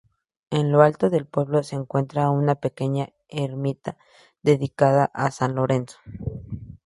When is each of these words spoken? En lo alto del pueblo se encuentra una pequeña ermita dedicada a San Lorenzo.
En 0.49 0.71
lo 0.71 0.81
alto 0.81 1.11
del 1.11 1.27
pueblo 1.27 1.61
se 1.61 1.75
encuentra 1.75 2.31
una 2.31 2.55
pequeña 2.55 3.09
ermita 3.29 3.97
dedicada 4.41 5.11
a 5.13 5.29
San 5.29 5.53
Lorenzo. 5.53 5.99